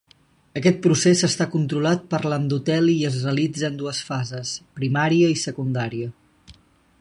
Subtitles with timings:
[0.59, 6.11] Aquest procés està controlat per l'endoteli i es realitza en dues fases: primària i secundària.